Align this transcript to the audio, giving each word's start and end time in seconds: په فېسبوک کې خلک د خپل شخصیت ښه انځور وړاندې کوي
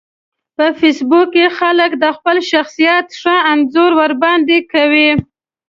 په 0.55 0.65
فېسبوک 0.79 1.27
کې 1.35 1.45
خلک 1.59 1.91
د 2.03 2.05
خپل 2.17 2.37
شخصیت 2.51 3.07
ښه 3.21 3.35
انځور 3.51 3.91
وړاندې 3.99 4.57
کوي 4.71 5.09